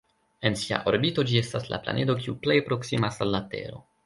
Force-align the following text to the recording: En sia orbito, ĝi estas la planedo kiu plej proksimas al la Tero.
En 0.49 0.55
sia 0.61 0.79
orbito, 0.91 1.25
ĝi 1.31 1.37
estas 1.43 1.69
la 1.75 1.81
planedo 1.85 2.17
kiu 2.23 2.37
plej 2.47 2.59
proksimas 2.71 3.23
al 3.27 3.35
la 3.39 3.47
Tero. 3.55 3.85